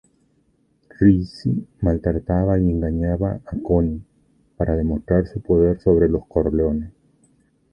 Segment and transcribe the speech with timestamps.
[0.99, 4.01] Rizzi maltrataba y engañaba a Connie
[4.57, 6.91] para demostrar su poder sobre los Corleone.